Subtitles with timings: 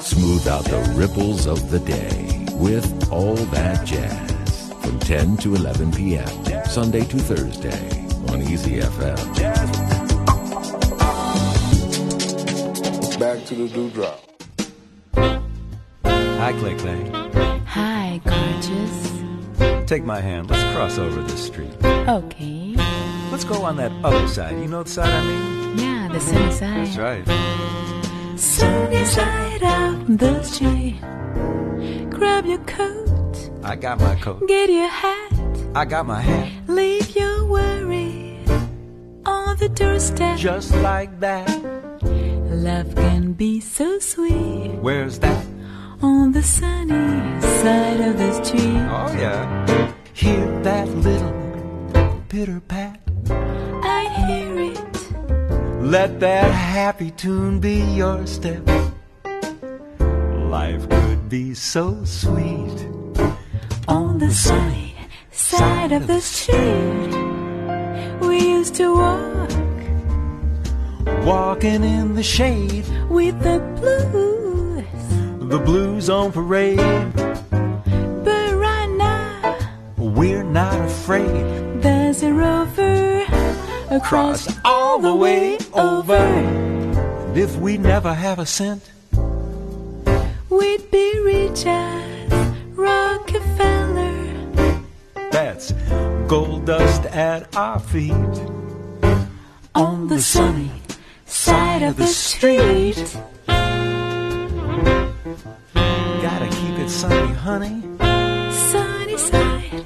[0.00, 5.92] Smooth out the ripples of the day with All That Jazz from 10 to 11
[5.92, 6.64] p.m.
[6.66, 9.14] Sunday to Thursday on Easy FM.
[13.18, 14.20] Back to the dewdrop.
[16.04, 17.10] Hi, Clay Clay.
[17.66, 19.88] Hi, gorgeous.
[19.88, 20.50] Take my hand.
[20.50, 21.72] Let's cross over this street.
[21.84, 22.74] Okay.
[23.30, 24.58] Let's go on that other side.
[24.60, 25.78] You know the side I mean?
[25.78, 26.86] Yeah, the sunny side.
[26.86, 28.03] That's right.
[28.36, 31.00] Sunny side of the street.
[32.10, 34.46] Grab your coat, I got my coat.
[34.48, 35.32] get your hat,
[35.74, 36.50] I got my hat.
[36.68, 38.48] leave your worries
[39.24, 40.36] on the doorstep.
[40.38, 41.48] Just like that.
[42.50, 45.46] Love can be so sweet Where's that?
[46.02, 48.82] on the sunny side of the street.
[48.90, 49.92] Oh, yeah.
[50.12, 51.32] Hear that little
[52.28, 53.00] pitter pat.
[55.84, 56.08] I hear it.
[56.08, 58.62] Let that happy tune be your step.
[60.50, 62.88] Life could be so sweet.
[63.88, 64.94] On the sunny
[65.30, 67.14] side of the street,
[68.20, 69.50] we used to walk
[71.24, 74.84] Walking in the shade, with the blues.
[75.50, 76.78] the blues on parade.
[78.24, 79.56] But right now,
[79.96, 81.43] We're not afraid.
[83.94, 86.16] Across Cross all the way over.
[86.16, 87.32] over.
[87.34, 88.90] If we never have a cent,
[90.50, 92.32] We'd be rich as
[92.76, 94.12] Rockefeller.
[95.30, 95.72] that's
[96.28, 98.12] gold dust at our feet.
[99.74, 100.70] On the sunny
[101.26, 102.96] side of the street.
[106.22, 107.82] Gotta keep it sunny, honey.
[108.70, 109.84] Sunny side.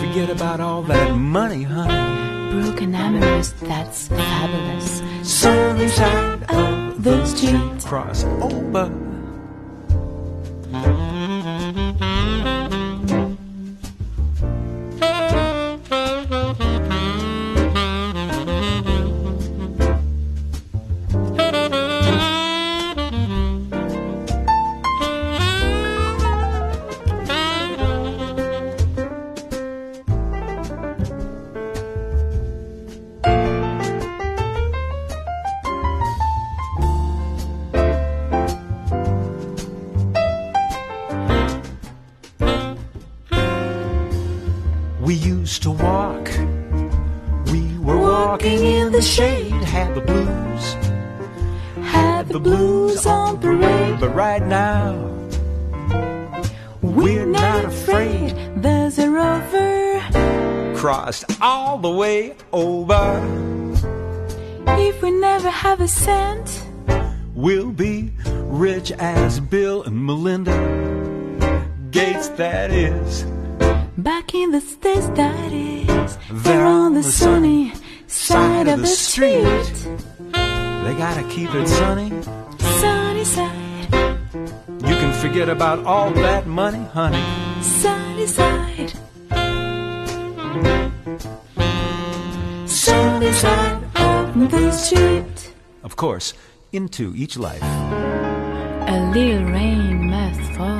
[0.00, 2.19] Forget about all that money, honey.
[2.50, 5.02] Broken amorous, that's fabulous.
[5.22, 7.84] Sunny side of oh, the street.
[7.84, 9.09] Cross over.
[45.50, 46.28] Used to walk.
[47.50, 49.50] We were walking in the shade.
[49.76, 50.64] Had the blues.
[51.94, 53.98] Had the blues on parade.
[53.98, 54.92] But right now,
[56.82, 58.30] We're not afraid.
[58.62, 60.00] There's a rover.
[60.76, 63.04] crossed all the way over.
[64.88, 66.48] If we never have a cent,
[67.34, 68.12] We'll be
[68.66, 70.58] rich as Bill and Melinda
[71.90, 73.24] Gates, that is.
[74.02, 76.18] Back in the States, that is.
[76.30, 77.72] They're on the sunny
[78.06, 79.72] side of the street.
[80.32, 82.10] They gotta keep it sunny.
[82.58, 83.88] Sunny side,
[84.88, 87.22] You can forget about all that money, honey.
[87.62, 88.92] sunny side.
[92.66, 95.52] Sunny side of the street.
[95.82, 96.34] Of course,
[96.72, 97.62] into each life.
[97.62, 100.79] A little rain must fall.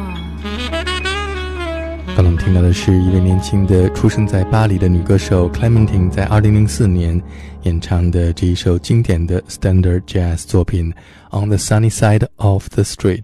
[2.51, 7.23] 听到的是一位年轻的出生在巴黎的女歌手 Clementine 在2004年
[7.63, 10.93] 演唱的这一首经典的 Standard Jazz 作品
[11.31, 13.23] 《On the Sunny Side of the Street》。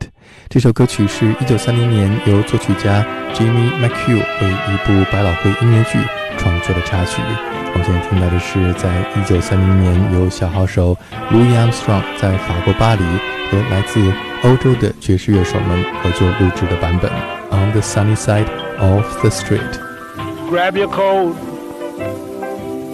[0.48, 3.04] 这首歌曲是一九三零年由作曲家
[3.34, 5.98] Jimmy McHugh 为一部百老汇音乐剧
[6.38, 7.20] 创作的插曲。
[7.20, 10.96] 我们现在听到的是在一九三零年由小号手
[11.32, 13.02] Louis Armstrong 在法国巴黎
[13.50, 14.00] 和来自
[14.44, 17.10] 欧洲的爵士乐手们合作录制的版本。
[17.50, 21.34] On the sunny side of the street。Grab your coat,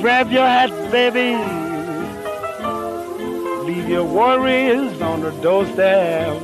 [0.00, 1.36] grab your hat, baby.
[3.64, 6.40] Leave your worries on the doorstep.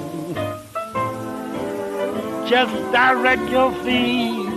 [2.48, 4.48] Just direct your feet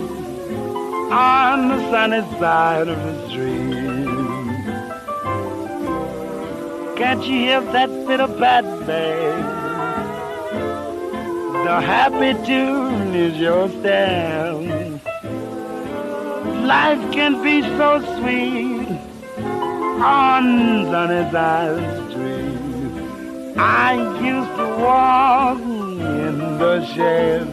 [1.12, 3.82] on the sunny side of the street.
[6.96, 9.61] Can't you hear that bit of bad babe?
[11.64, 14.60] The happy tune is your style.
[16.66, 18.88] Life can be so sweet
[20.02, 23.56] on sunny side street.
[23.56, 23.92] I
[24.32, 27.46] used to walk in the shade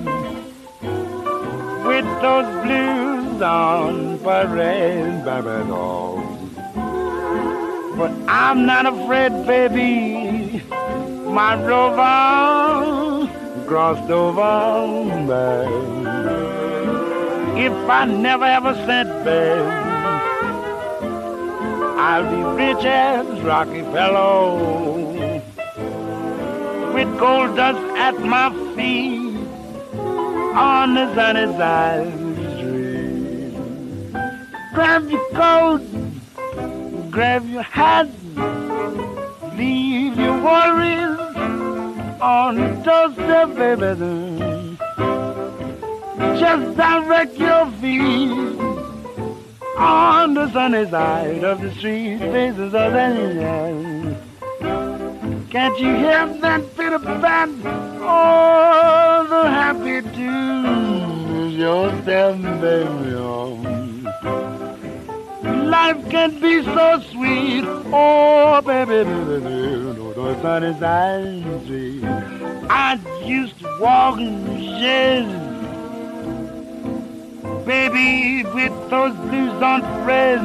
[1.86, 6.18] with those blues on parade, baby doll.
[7.96, 10.64] But I'm not afraid, baby.
[11.30, 13.19] my rover
[13.70, 14.42] crossed over
[15.28, 15.68] back.
[17.56, 19.62] If I never ever sent back,
[22.00, 24.56] I'll be rich as Rockefeller
[26.96, 29.38] with gold dust at my feet
[30.58, 33.54] on the sunny side of the street.
[34.74, 35.84] Grab your coat,
[37.12, 38.10] grab your hat,
[39.56, 41.29] leave your worries
[42.22, 44.78] on doorstep, baby.
[46.40, 48.60] Just direct your feet
[49.78, 54.18] on the sunny side of the street, faces of the
[55.50, 57.62] Can't you hear that bit of band?
[58.02, 63.59] Oh, the happy tune yourself, baby.
[65.70, 67.64] Life can be so sweet.
[67.94, 72.04] Oh, baby, baby, baby, the sunny side of the street.
[72.70, 75.50] I used to walk in the shade
[77.70, 80.40] baby, with those blues on thread.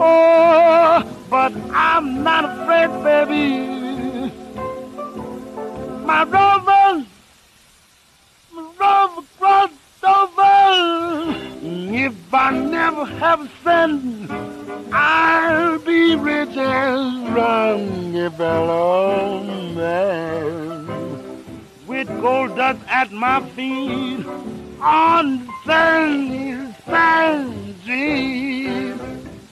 [0.00, 4.32] Oh, but I'm not afraid, baby.
[6.04, 7.06] My rover,
[8.52, 9.74] my rover crossed
[12.45, 14.31] I never have a cent,
[14.91, 18.63] I'll be rich as Rockefeller
[19.75, 20.87] man.
[21.87, 24.25] With gold dust at my feet
[24.81, 25.47] on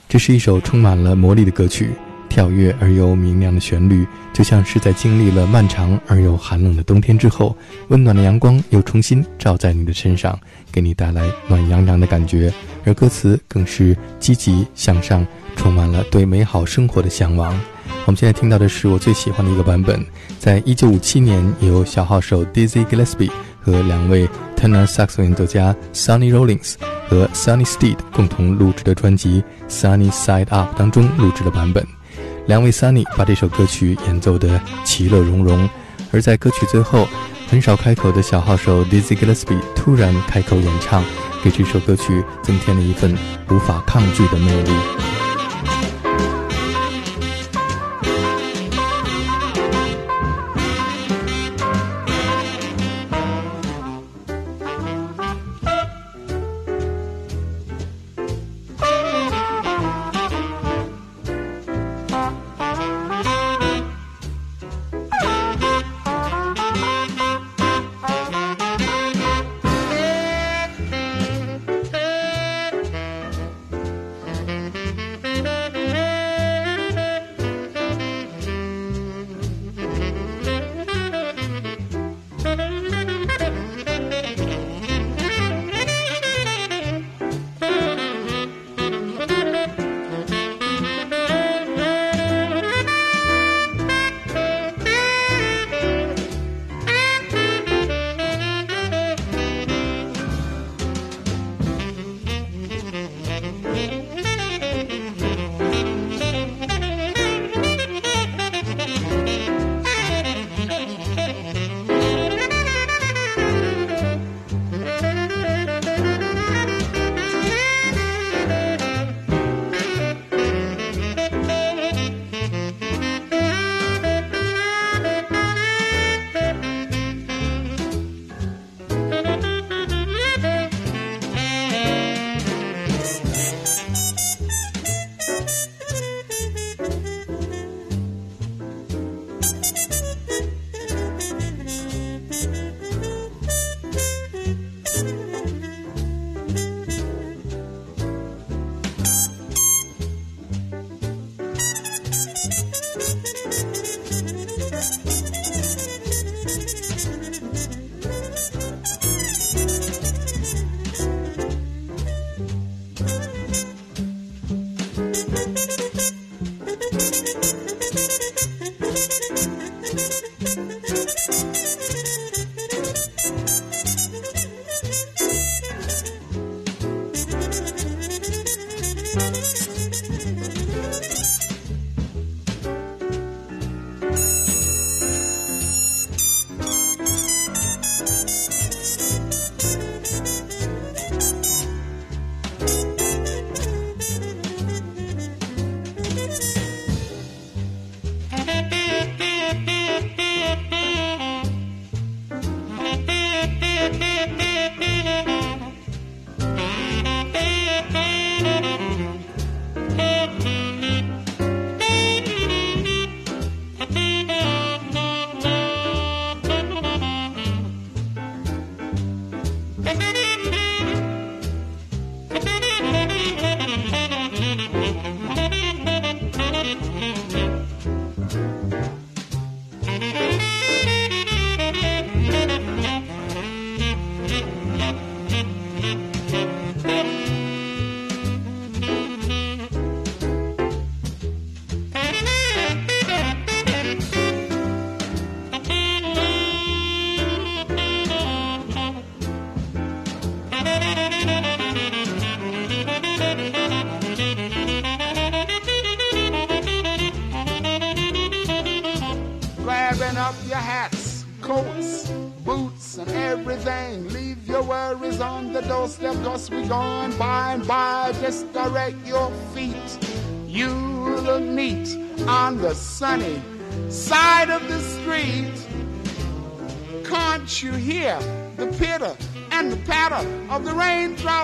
[0.08, 1.94] 这是一首充满了魔力的歌曲，
[2.35, 7.55] 跳跃而又明亮的旋律，就像是在经历了漫长而又寒冷的冬天之后，
[7.87, 10.37] 温暖的阳光又重新照在你的身上，
[10.69, 12.53] 给你带来暖洋洋的感觉。
[12.83, 17.57] 而歌词更是积极向上，充满了对美好生活的向往。
[18.05, 20.05] 我们现在听到的是我最喜欢的一个版本，
[20.37, 24.27] 在一九五七年由小号手 Dizzy Gillespie 和两位。
[24.57, 26.75] tenor saxophone 作家 Sonny Rollins
[27.07, 31.85] 和 Sonny Steed 共同录制的专辑《Sunny Side Up》当中录制的版本。
[32.47, 35.67] 两位 Sunny 把这首歌曲演奏得其乐融融，
[36.11, 37.07] 而在歌曲最后，
[37.47, 41.03] 很少开口的小号手 Dizzy Gillespie 突然开口演唱，
[41.43, 43.17] 给这首歌曲增添了一份
[43.49, 45.14] 无法抗拒的魅力。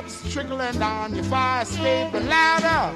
[0.01, 2.95] Raindrops trickling down your fire escape ladder?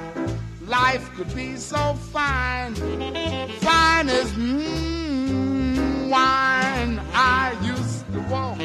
[0.66, 7.00] Life could be so fine, fine as mm, wine.
[7.12, 8.58] I used to walk,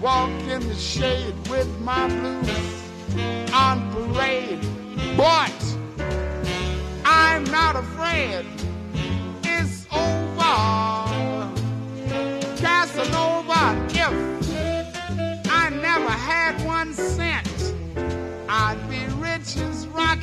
[0.00, 4.60] walk in the shade with my blues on parade,
[5.16, 5.76] but
[7.04, 8.44] I'm not afraid.
[9.44, 10.89] It's over.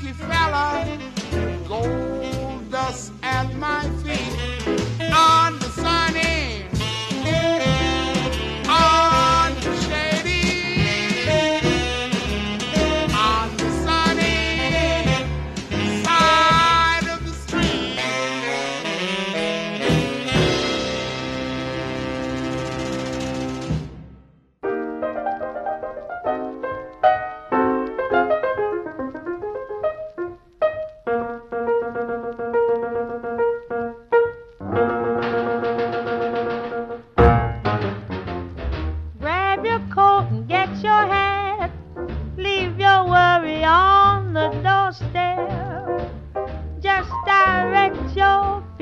[0.07, 0.97] Rockefeller,
[1.67, 4.06] gold dust at my feet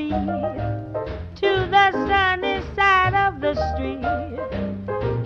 [0.10, 4.02] to the sunny side of the street.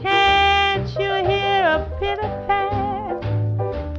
[0.02, 3.24] Can't you hear a pitter pat?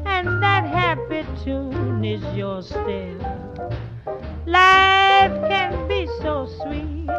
[0.07, 3.21] And that happy tune is your step.
[4.47, 7.11] Life can be so sweet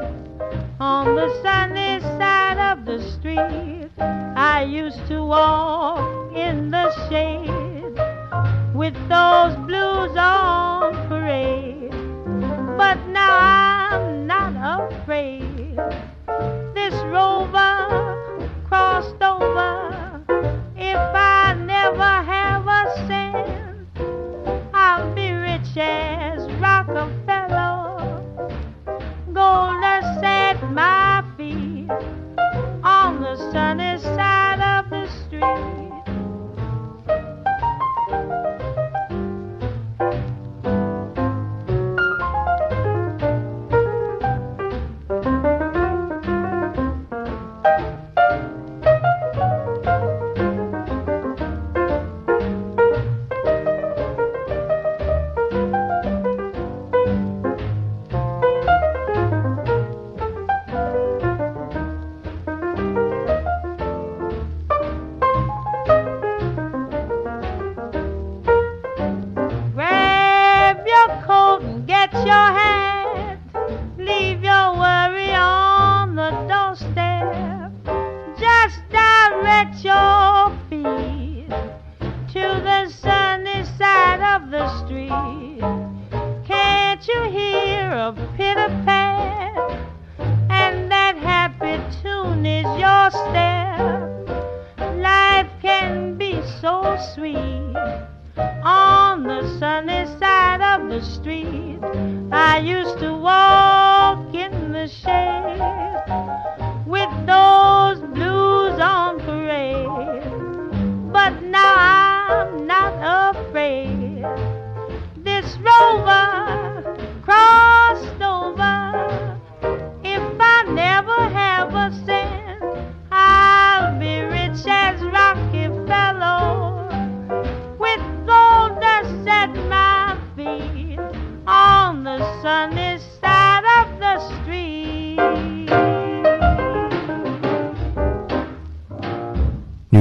[0.80, 3.90] on the sunny side of the street.
[4.00, 7.72] I used to walk in the shade
[8.74, 9.61] with those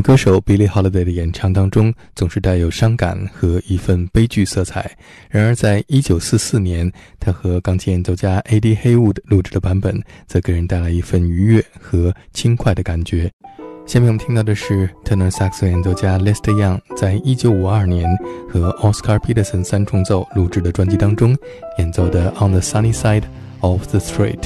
[0.00, 4.90] 歌手 Billie Holiday 的演唱当中总是带有伤感和一份悲剧色彩。
[5.28, 8.76] 然而，在1944年，他和钢琴演奏家 A.D.
[8.76, 13.30] Haywood 录制的版本，则给人带来一份愉悦和轻快的感觉。
[13.86, 21.36] 下面我们听到的是 tenor saxon 演奏家 Lester Young 在1952年和 Oscar Peterson 三重奏录制的专辑当中
[21.78, 23.24] 演奏的《On the Sunny Side
[23.60, 24.40] of the Street》。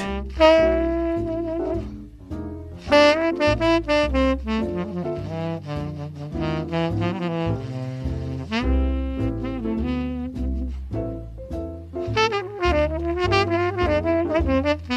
[14.34, 14.93] 嗯嗯嗯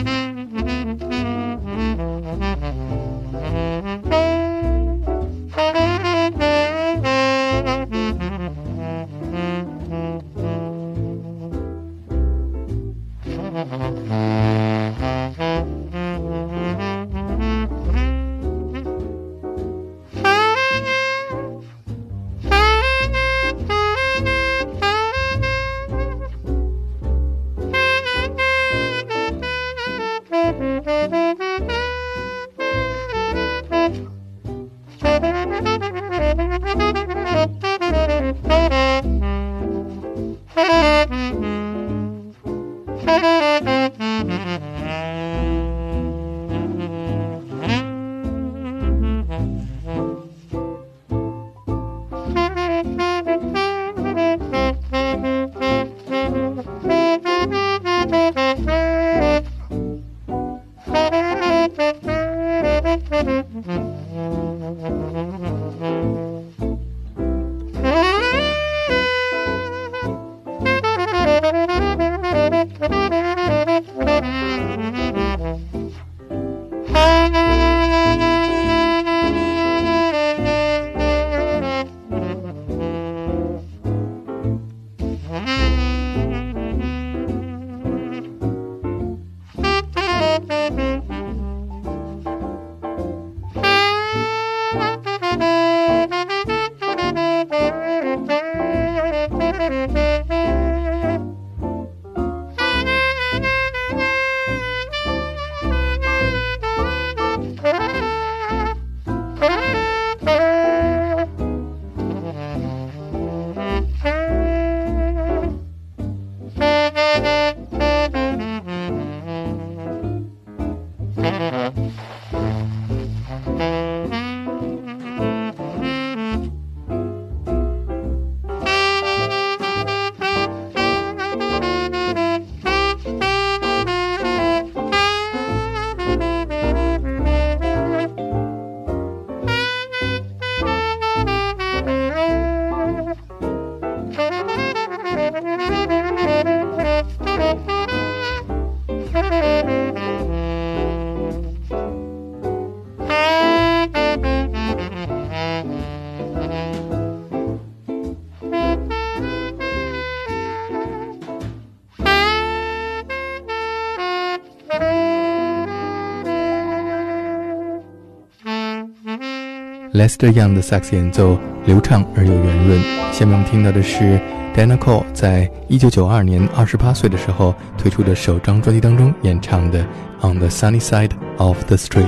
[169.97, 172.79] Lester Young 的萨克斯演奏流畅而又圆润。
[173.11, 174.19] 下面我们听到的是
[174.55, 179.83] Diana Krall 在1992年28岁的时候推出的首张专辑当中演唱的
[180.21, 182.05] 《On the Sunny Side of the Street》。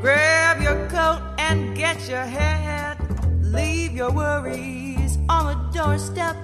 [0.00, 2.98] Grab your coat and get your hat.
[3.42, 6.36] Leave your worries on the doorstep.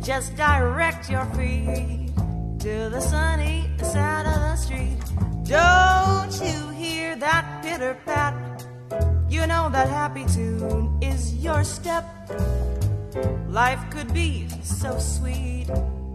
[0.00, 2.08] Just direct your feet
[2.60, 4.96] to the sunny side of the street.
[5.44, 8.49] Don't you hear that pitter pat?
[9.40, 12.04] You know that happy tune is your step.
[13.48, 15.66] Life could be so sweet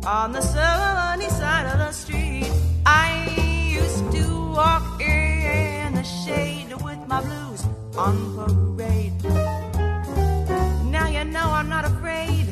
[0.06, 2.52] on the sunny side of the street.
[2.86, 3.26] I
[3.68, 7.66] used to walk in the shade with my blues
[7.98, 9.24] on parade.
[10.92, 12.46] Now you know I'm not afraid.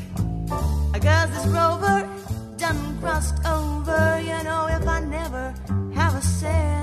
[1.03, 2.09] Cause this rover
[2.57, 4.19] done crossed over.
[4.21, 5.53] You know, if I never
[5.93, 6.82] have a cent,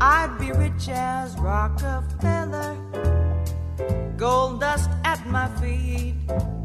[0.00, 2.76] I'd be rich as Rockefeller.
[4.16, 6.14] Gold dust at my feet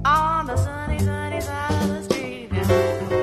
[0.06, 3.23] on the sunny, sunny side of the street.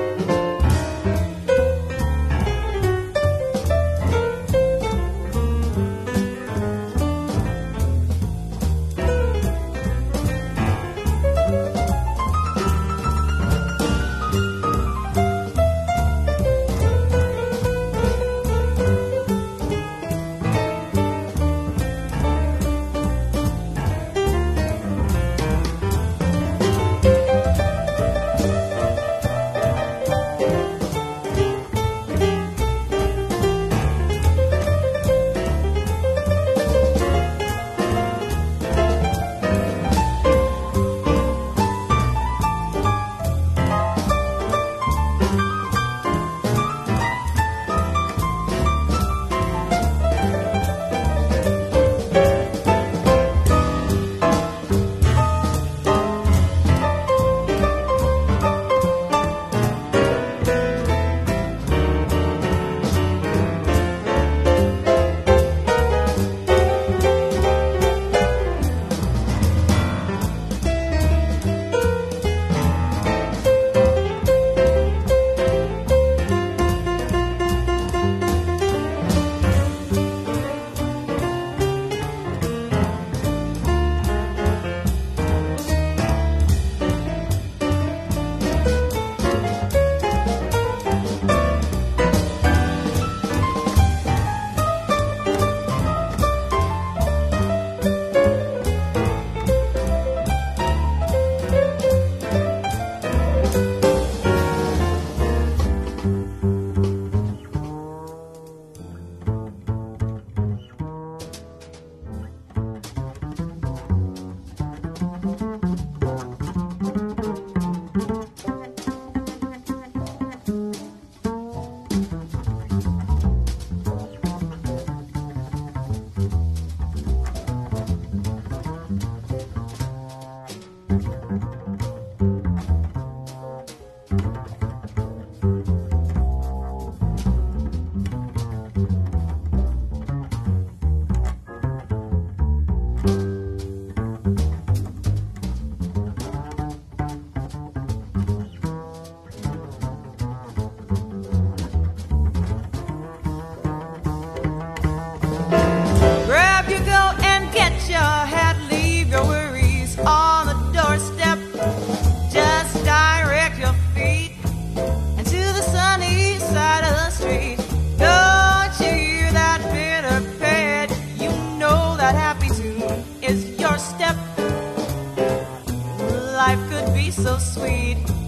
[177.31, 178.20] so sweet.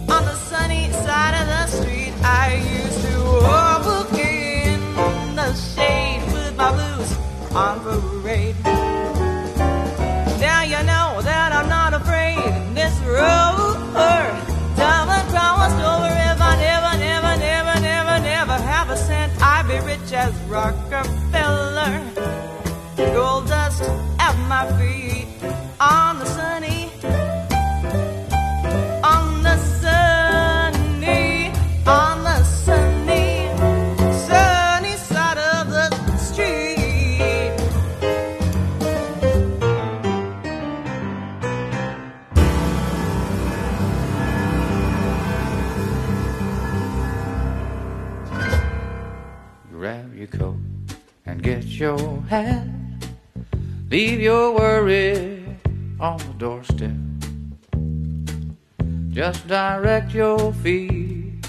[59.26, 61.48] Just direct your feet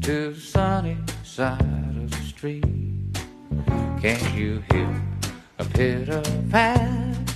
[0.00, 2.94] to the sunny side of the street.
[4.00, 5.02] Can't you hear
[5.58, 7.34] a pitter pat?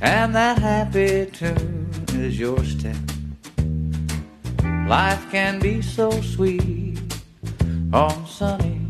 [0.00, 2.96] And that happy tune is your step.
[4.88, 6.98] Life can be so sweet
[7.92, 8.80] on the sunny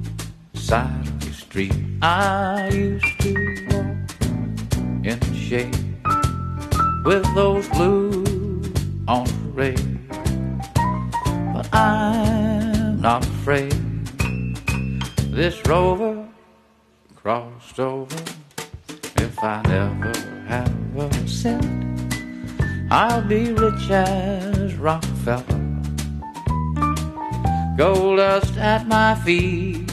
[0.54, 1.74] side of the street.
[2.02, 3.34] I used to
[3.70, 8.70] walk in the shade with those blues
[9.08, 9.72] on But
[11.72, 13.72] I'm not afraid.
[15.30, 16.28] This rover
[17.14, 18.22] crossed over.
[19.16, 20.12] If I never
[20.46, 21.64] have a cent,
[22.90, 25.62] I'll be rich as Rockefeller.
[27.78, 29.90] Gold dust at my feet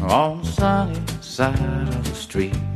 [0.00, 2.69] on the sunny side of the street.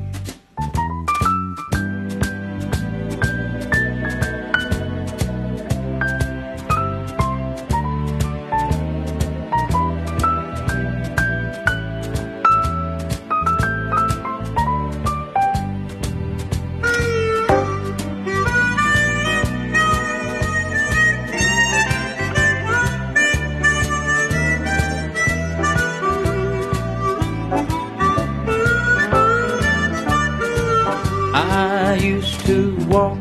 [32.94, 33.18] Walk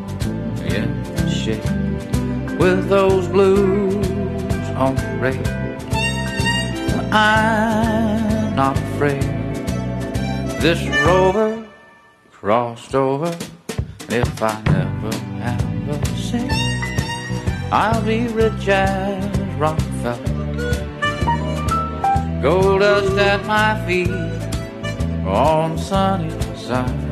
[0.62, 4.06] in the shade with those blues
[4.76, 4.94] on.
[6.94, 9.22] But I'm not afraid.
[10.62, 11.66] This rover
[12.30, 13.36] crossed over.
[14.10, 16.52] If I never have a cent,
[17.72, 20.42] I'll be rich as Rockefeller.
[22.40, 24.10] Gold dust at my feet
[25.26, 27.03] on sunny side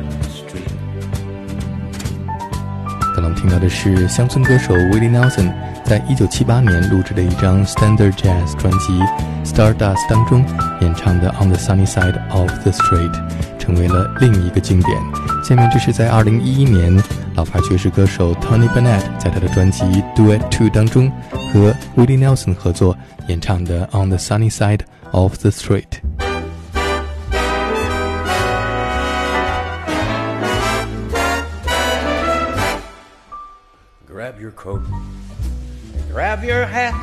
[3.13, 8.99] 刚刚听到的是乡村歌手 Willie Nelson 在一九七八年录制的一张 Standard Jazz 专辑
[9.45, 9.77] 《Stardust》
[10.09, 10.43] 当中
[10.81, 13.11] 演唱的《On the Sunny Side of the Street》，
[13.59, 14.97] 成为了另一个经典。
[15.43, 17.01] 下面这是在二零一一年
[17.35, 19.83] 老牌爵士歌手 Tony Bennett 在他的专辑
[20.15, 21.11] 《Duet Two》当中
[21.53, 22.97] 和 Willie Nelson 合作
[23.27, 24.79] 演唱的《On the Sunny Side
[25.11, 25.83] of the Street》。
[34.55, 35.01] Grab your
[36.09, 36.95] grab your hat,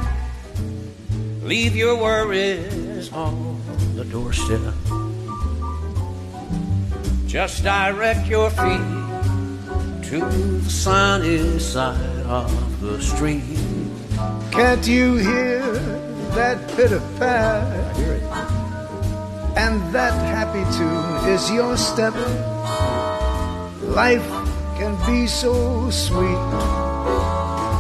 [1.43, 3.61] leave your worries on
[3.97, 4.61] the doorstep.
[7.27, 8.81] Just direct your feet
[10.09, 13.43] to the sunny side of the street.
[14.51, 15.61] Can't you hear
[16.35, 17.97] that pitter pat?
[19.57, 22.15] And that happy tune is your step.
[23.83, 24.29] Life
[24.79, 26.80] can be so sweet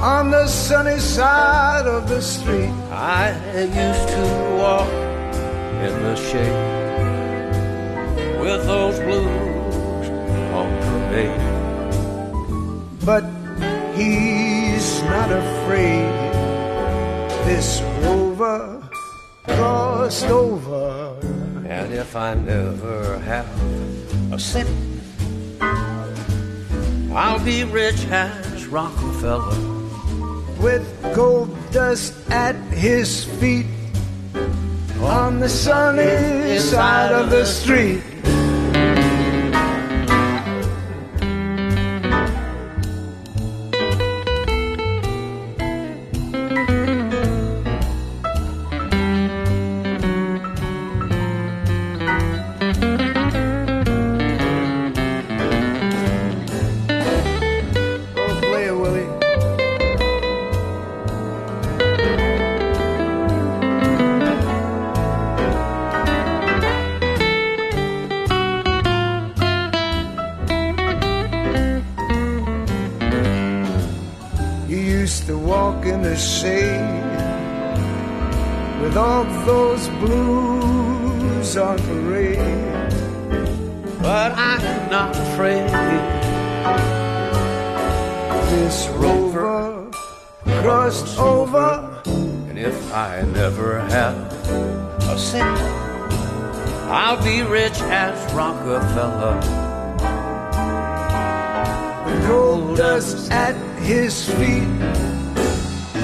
[0.01, 2.73] on the sunny side of the street.
[2.91, 4.89] I used to walk
[5.85, 6.81] in the shade
[8.41, 10.09] with those blues
[10.57, 11.41] on parade.
[13.05, 13.25] But
[13.95, 16.09] he's not afraid.
[17.45, 18.89] This rover
[19.45, 21.15] crossed over.
[21.69, 23.47] And if I never have
[24.33, 24.71] a cent,
[27.13, 29.80] I'll be rich as Rockefeller.
[30.61, 33.67] With gold dust at his feet
[35.01, 38.03] on the sunny side of the street.
[78.91, 82.39] With all those blues on parade.
[84.03, 85.71] But I'm not afraid.
[88.51, 89.89] This rover
[90.63, 92.03] crossed over,
[92.49, 94.17] And if I never have
[95.09, 95.61] a cent,
[96.91, 99.41] I'll be rich as Rockefeller.
[102.07, 105.10] the gold dust at his feet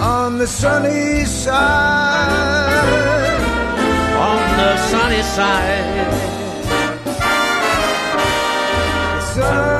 [0.06, 2.76] on the sunny side.
[4.28, 6.12] On the sunny side,
[9.34, 9.75] sunny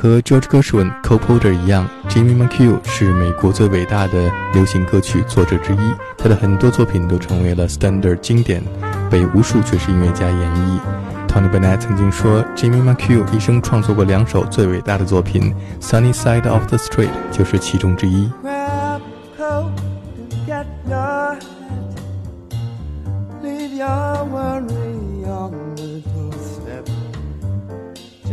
[0.00, 5.78] 和 George Gershwin、Cole Porter 一样，Jimmy McHugh 是美国最伟大的流行歌曲作者之一。
[6.16, 8.62] 他的很多作品都成为了 standard 经典，
[9.10, 10.78] 被无数爵士音乐家演绎。
[11.26, 15.52] Tony Bennett 曾经说，Jimmy McHugh 一生创作过两首最伟大的作品，
[15.84, 18.30] 《Sunny Side of the Street》就是其中之一。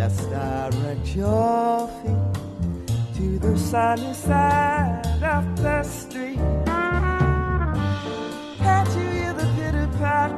[0.05, 2.35] Just direct your feet
[3.15, 6.37] to the sunny side of the street.
[8.59, 10.31] Can't you hear the pitter pat?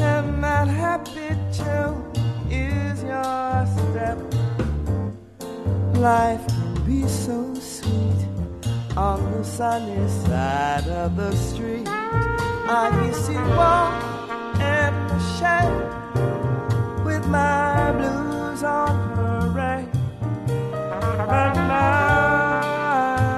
[0.00, 1.98] And that happy tune
[2.48, 4.18] is your step.
[5.96, 8.28] Life can be so sweet
[8.96, 11.88] on the sunny side of the street.
[11.88, 14.16] I used to walk
[15.08, 17.90] the shade with my
[18.56, 19.88] blues on parade.
[21.28, 22.06] Now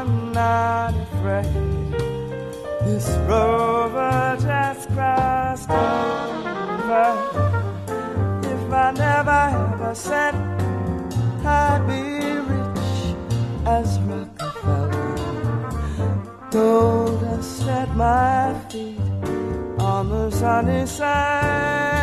[0.01, 1.93] I'm not afraid.
[2.85, 7.09] This rover just crossed over.
[8.43, 10.37] If I never a cent,
[11.45, 12.03] I'd be
[12.53, 13.17] rich
[13.67, 15.17] as Rockefeller.
[16.51, 18.99] Gold dust at my feet
[19.79, 21.98] on the sunny side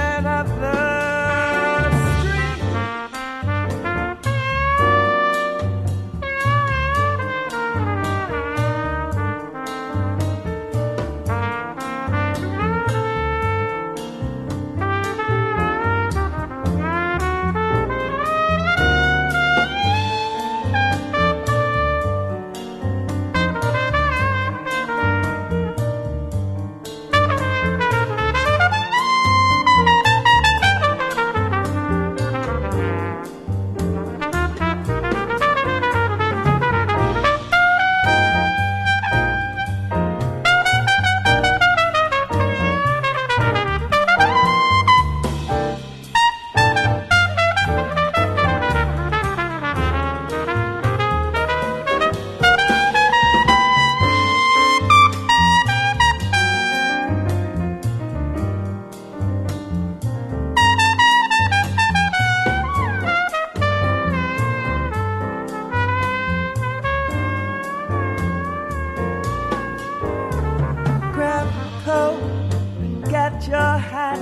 [73.47, 74.19] your hat.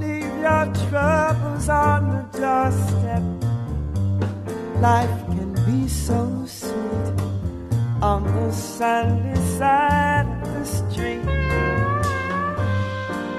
[0.00, 3.22] Leave your troubles on the doorstep.
[4.80, 7.20] Life can be so sweet
[8.02, 11.24] on the sunny side of the street.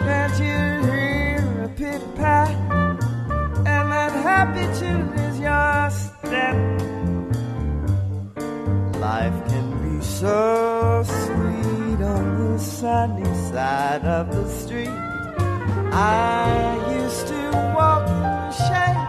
[0.05, 2.49] Can't you hear a pit pat?
[3.65, 6.55] And that happy tune is your step.
[8.99, 14.99] Life can be so sweet on the sunny side of the street.
[15.91, 16.45] I
[17.01, 17.41] used to
[17.75, 19.01] walk in shade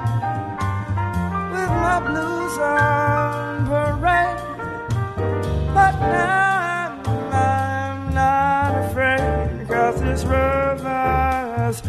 [1.52, 4.40] with my blues on parade,
[5.76, 6.48] but now
[6.80, 6.94] I'm,
[7.44, 11.82] I'm not afraid because this river's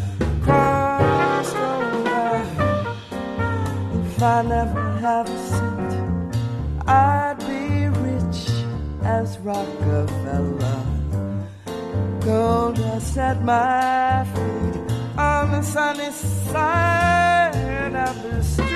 [0.44, 2.42] crossed over.
[4.04, 6.36] If I never have a cent,
[6.86, 8.42] I'd be rich
[9.02, 10.19] as Rockefeller.
[12.50, 16.10] Gold dust at my feet on the sunny
[16.52, 18.69] side of the street.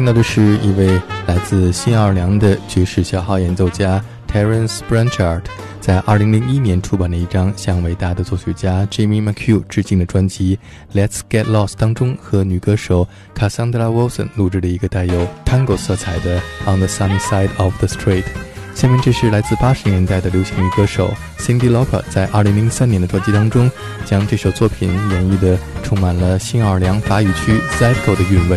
[0.00, 5.42] 听到的是一位来自新奥尔良的爵士小号演奏家 Terence Branchard
[5.78, 10.58] 在2001年出版的一张向伟大的作曲家 Jimmy McHugh 致敬的专辑
[10.98, 18.22] 《Let's Get Lost》当中，和女歌手 Cassandra Wilson 录制的一个带有 Tango 色彩的《On the Sunny Side of the Street》。
[18.74, 23.70] 下面这是来自八十年代的流行女歌手 Cindy Lauper 在二零零三年的专辑当中，
[24.06, 28.56] 将这首作品演绎的充满了新奥尔良法语区 zipgo 的韵味。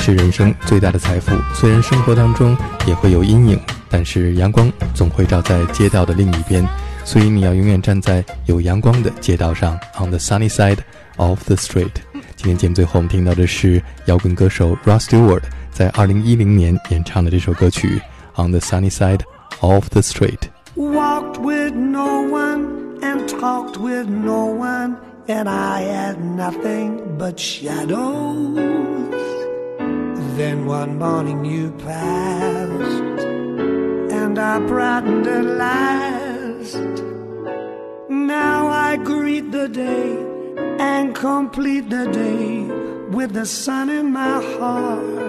[0.00, 1.36] 是人生最大的财富。
[1.54, 6.66] 虽然生活当中也会有阴影，但是阳光总会照在街道的另一边。
[7.04, 10.78] 所以你要永远站在有阳光的街道上，on the sunny side
[11.16, 11.90] of the street。
[12.34, 18.00] 今天节目最后我们听到的是摇滚歌手 r o s Stewart 在2010年演唱的这首歌曲
[18.42, 19.20] 《On the Sunny Side
[19.60, 20.38] of the Street》。
[20.76, 22.64] Walked with no one
[23.02, 24.96] and talked with no one,
[25.26, 28.79] and I had nothing but shadows.
[30.40, 33.24] Then one morning you passed,
[34.20, 36.76] and I brightened at last.
[38.08, 40.16] Now I greet the day
[40.78, 42.62] and complete the day
[43.14, 45.28] with the sun in my heart.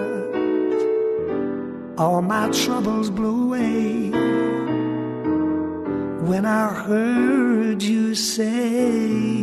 [1.98, 4.08] All my troubles blew away
[6.26, 9.42] when I heard you say,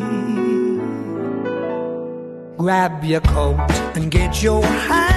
[2.57, 5.08] Grab your coat and get your hat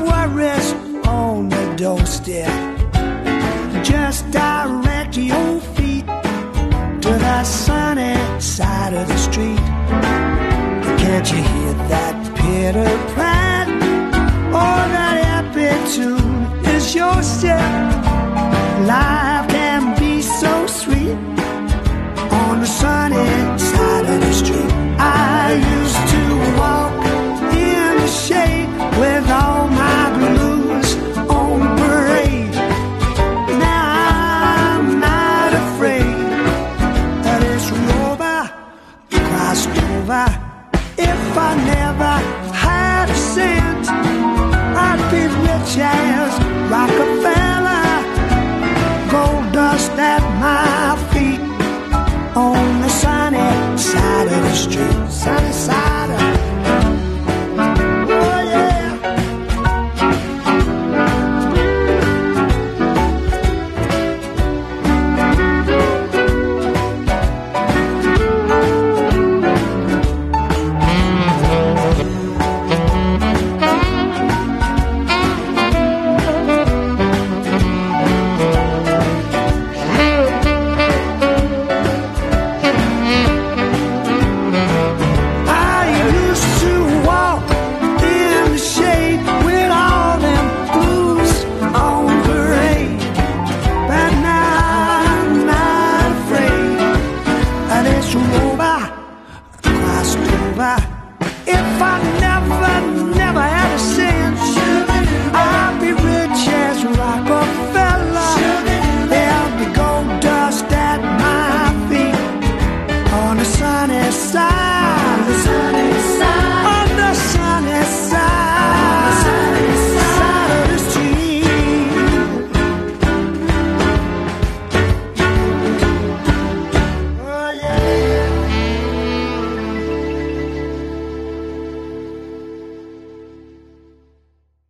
[0.00, 0.72] worries
[1.06, 2.52] on the doorstep.
[3.84, 6.06] Just direct your feet
[7.02, 9.64] to the sunny side of the street.
[11.02, 13.68] Can't you hear that pitter pat?
[14.54, 16.42] Oh, that happy tune
[16.74, 17.60] is your step.
[18.86, 21.18] Life can be so sweet
[22.40, 24.71] on the sunny side of the street.
[41.92, 42.20] if I
[42.66, 43.86] had a cent,
[44.86, 46.32] I'd be rich as
[46.72, 47.90] Rockefeller.
[49.12, 51.40] Gold dust at my feet
[52.36, 55.10] on the sunny side of the street.
[55.10, 55.91] Sunny side.